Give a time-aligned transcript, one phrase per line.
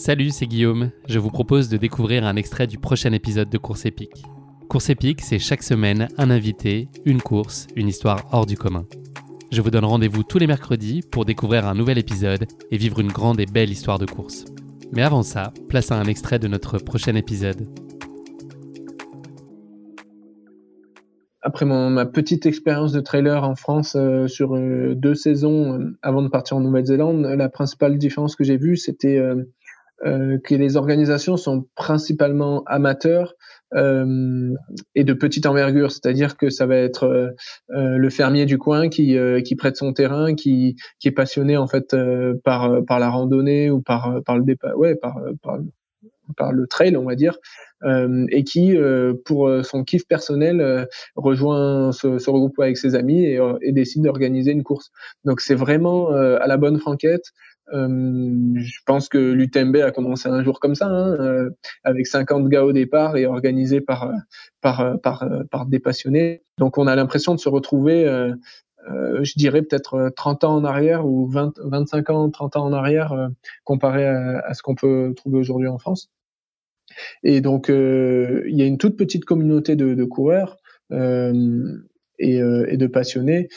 [0.00, 0.92] Salut, c'est Guillaume.
[1.10, 4.24] Je vous propose de découvrir un extrait du prochain épisode de Course épique.
[4.66, 8.86] Course épique, c'est chaque semaine un invité, une course, une histoire hors du commun.
[9.52, 13.12] Je vous donne rendez-vous tous les mercredis pour découvrir un nouvel épisode et vivre une
[13.12, 14.46] grande et belle histoire de course.
[14.90, 17.68] Mais avant ça, place à un extrait de notre prochain épisode.
[21.42, 26.22] après ma petite expérience de trailer en France euh, sur euh, deux saisons euh, avant
[26.22, 29.20] de partir en Nouvelle-Zélande, la principale différence que j'ai vue, c'était
[30.02, 33.34] que les organisations sont principalement amateurs
[33.74, 37.34] et de petite envergure, c'est-à-dire que ça va être
[37.68, 41.94] le fermier du coin qui, qui prête son terrain, qui, qui est passionné en fait
[42.44, 45.58] par, par la randonnée ou par, par le départ, ouais, par, par,
[46.36, 47.36] par le trail, on va dire,
[47.84, 52.94] euh, et qui, euh, pour euh, son kiff personnel, rejoint ce, ce regroupe avec ses
[52.94, 54.90] amis et, et décide d'organiser une course.
[55.24, 57.32] Donc c'est vraiment à la bonne franquette.
[57.72, 61.50] Je pense que l'UTMB a commencé un jour comme ça, hein,
[61.84, 64.12] avec 50 gars au départ et organisé par
[64.60, 66.42] par par par des passionnés.
[66.58, 68.34] Donc on a l'impression de se retrouver, euh,
[69.22, 73.30] je dirais peut-être 30 ans en arrière ou 20, 25 ans, 30 ans en arrière,
[73.64, 76.10] comparé à, ce qu'on peut trouver aujourd'hui en France.
[77.22, 80.56] Et donc, euh, il y a une toute petite communauté de, de coureurs
[80.92, 81.78] euh,
[82.18, 83.48] et, euh, et, de passionnés.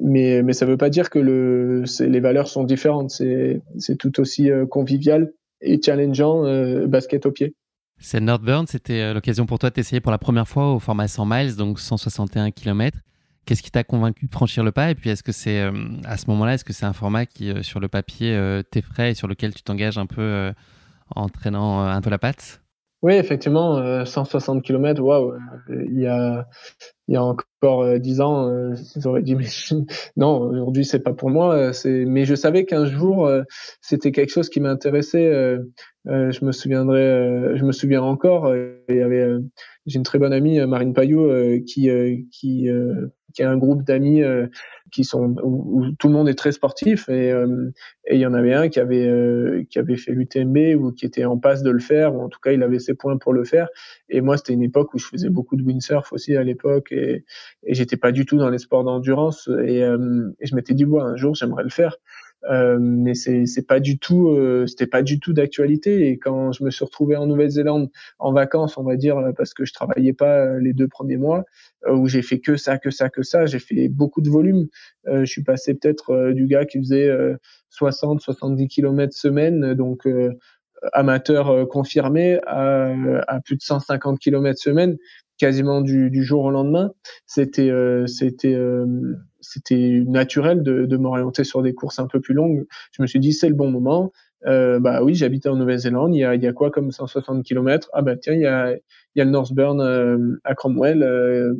[0.00, 3.10] Mais, mais ça ne veut pas dire que le, les valeurs sont différentes.
[3.10, 6.42] C'est tout aussi convivial et challengeant
[6.86, 7.54] basket au pied.
[7.98, 11.56] C'est Northburn, c'était l'occasion pour toi d'essayer pour la première fois au format 100 miles,
[11.56, 12.98] donc 161 km.
[13.46, 14.90] Qu'est-ce qui t'a convaincu de franchir le pas?
[14.90, 15.62] Et puis, est-ce que c'est
[16.04, 19.28] à ce moment-là, est-ce que c'est un format qui, sur le papier, t'effraie et sur
[19.28, 20.52] lequel tu t'engages un peu
[21.14, 22.60] en traînant euh, un peu la patte?
[23.04, 25.34] Oui, effectivement, 160 km, waouh,
[25.68, 26.48] il y a,
[27.06, 29.44] il y a encore 10 euh, ans, euh, j'aurais dit mais
[30.16, 31.72] non, aujourd'hui c'est pas pour moi.
[31.84, 33.30] Mais je savais qu'un jour
[33.82, 35.58] c'était quelque chose qui m'intéressait.
[36.06, 38.50] je me souviendrai, je me souviens encore.
[38.88, 41.90] J'ai une très bonne amie, Marine Payot, qui
[42.32, 42.70] qui
[43.34, 44.22] qui a un groupe d'amis
[44.94, 47.70] qui sont où, tout le monde est très sportif et euh,
[48.06, 51.04] et il y en avait un qui avait euh, qui avait fait l'UTMB ou qui
[51.04, 53.32] était en passe de le faire ou en tout cas il avait ses points pour
[53.32, 53.68] le faire.
[54.08, 57.24] Et moi c'était une époque où je faisais beaucoup de windsurf aussi à l'époque et,
[57.64, 60.84] et j'étais pas du tout dans les sports d'endurance et, euh, et je m'étais dit
[60.84, 61.96] bon un jour j'aimerais le faire
[62.50, 66.08] euh, mais c'est c'est pas du tout euh, c'était pas du tout d'actualité.
[66.08, 69.64] Et quand je me suis retrouvé en Nouvelle-Zélande en vacances on va dire parce que
[69.64, 71.44] je travaillais pas les deux premiers mois
[71.90, 74.68] où j'ai fait que ça que ça que ça j'ai fait beaucoup de volume.
[75.06, 77.10] Je suis passé peut-être du gars qui faisait
[77.70, 80.06] 60 70 km semaine donc
[80.92, 82.90] amateur confirmé à,
[83.26, 84.98] à, plus de 150 km semaine
[85.38, 86.92] quasiment du, du jour au lendemain
[87.26, 87.70] c'était
[88.06, 88.56] c'était
[89.44, 92.66] c'était naturel de, de m'orienter sur des courses un peu plus longues.
[92.92, 94.12] Je me suis dit, c'est le bon moment.
[94.46, 96.14] Euh, bah oui, j'habite en Nouvelle-Zélande.
[96.14, 98.74] Il y a, y a quoi comme 160 km Ah bah tiens, il y a,
[99.16, 101.54] y a le Northburn euh, à Cromwell euh,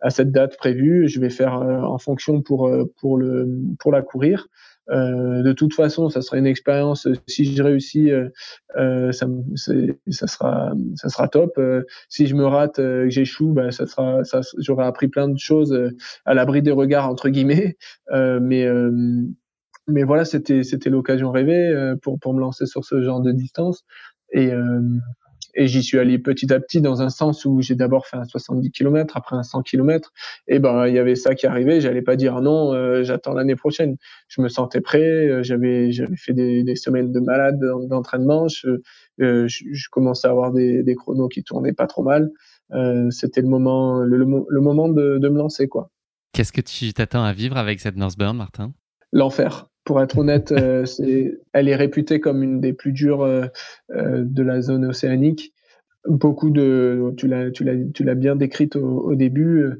[0.00, 1.08] à cette date prévue.
[1.08, 4.48] Je vais faire euh, en fonction pour euh, pour le pour la courir.
[4.90, 7.06] Euh, de toute façon, ça sera une expérience.
[7.26, 8.28] Si je réussis, euh,
[8.76, 9.26] euh ça,
[9.56, 11.52] ça, sera, ça sera top.
[11.58, 15.38] Euh, si je me rate, que j'échoue, bah, ça sera, ça, j'aurai appris plein de
[15.38, 15.76] choses
[16.24, 17.76] à l'abri des regards entre guillemets.
[18.12, 18.66] mais
[19.88, 23.84] mais voilà, c'était c'était l'occasion rêvée pour pour me lancer sur ce genre de distance.
[24.32, 24.52] Et
[25.54, 28.24] et j'y suis allé petit à petit dans un sens où j'ai d'abord fait un
[28.24, 30.12] 70 km, après un 100 km.
[30.48, 31.80] Et ben il y avait ça qui arrivait.
[31.80, 33.96] J'allais pas dire non, euh, j'attends l'année prochaine.
[34.28, 35.00] Je me sentais prêt.
[35.00, 38.48] Euh, j'avais j'avais fait des, des, semaines de malade d'entraînement.
[38.48, 38.80] Je,
[39.20, 42.30] euh, je, je, commençais à avoir des, des chronos qui tournaient pas trop mal.
[42.72, 45.90] Euh, C'était le moment le, le, moment de, de me lancer quoi.
[46.32, 48.72] Qu'est-ce que tu t'attends à vivre avec cette Northburn, Martin?
[49.12, 49.69] L'enfer.
[49.84, 50.54] Pour être honnête,
[50.84, 53.26] c'est, elle est réputée comme une des plus dures
[53.88, 55.52] de la zone océanique.
[56.06, 59.70] Beaucoup de, tu l'as, bien décrite au, début,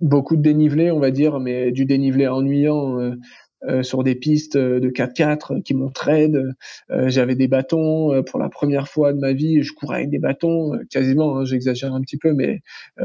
[0.00, 3.14] beaucoup de dénivelé, on va dire, mais du dénivelé ennuyant.
[3.66, 6.54] Euh, sur des pistes de 4x4 qui m'ont trade.
[6.90, 9.62] Euh, j'avais des bâtons euh, pour la première fois de ma vie.
[9.62, 11.38] Je courais avec des bâtons, quasiment.
[11.38, 12.60] Hein, j'exagère un petit peu, mais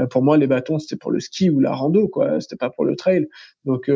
[0.09, 2.41] pour moi, les bâtons c'était pour le ski ou la rando, quoi.
[2.41, 3.27] C'était pas pour le trail.
[3.65, 3.89] Donc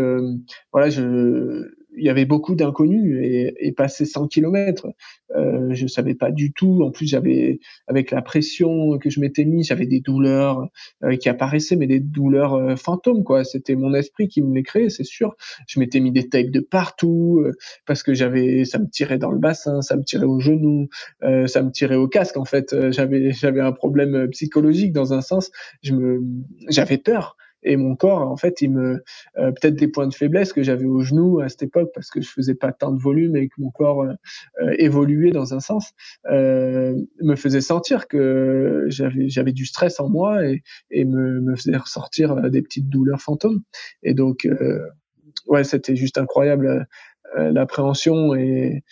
[0.72, 1.70] voilà, je
[2.04, 4.90] il y avait beaucoup d'inconnus et, et passer 100 km,
[5.38, 6.84] euh, je savais pas du tout.
[6.84, 10.68] En plus, j'avais avec la pression que je m'étais mis, j'avais des douleurs
[11.06, 13.46] euh, qui apparaissaient, mais des douleurs euh, fantômes quoi.
[13.46, 15.38] C'était mon esprit qui me les créait, c'est sûr.
[15.66, 17.54] Je m'étais mis des tapes de partout euh,
[17.86, 20.90] parce que j'avais, ça me tirait dans le bassin, ça me tirait au genou,
[21.24, 22.36] euh, ça me tirait au casque.
[22.36, 25.52] En fait, j'avais j'avais un problème psychologique dans un sens.
[25.82, 26.22] Je me,
[26.68, 29.04] j'avais peur et mon corps en fait il me
[29.38, 32.22] euh, peut-être des points de faiblesse que j'avais au genou à cette époque parce que
[32.22, 34.14] je faisais pas tant de volume et que mon corps euh,
[34.62, 35.92] euh, évoluait dans un sens
[36.26, 41.78] me faisait sentir que j'avais j'avais du stress en moi et, et me, me faisait
[41.78, 43.62] ressortir des petites douleurs fantômes.
[44.04, 44.48] Et donc
[45.48, 46.88] ouais c'était juste incroyable
[47.36, 48.84] l'appréhension et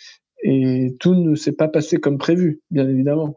[0.44, 3.36] et tout ne s'est pas passé comme prévu bien évidemment